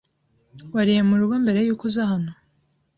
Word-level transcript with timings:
Wariye 0.73 1.01
murugo 1.09 1.35
mbere 1.43 1.59
yuko 1.65 1.83
uza 1.89 2.03
hano? 2.11 2.31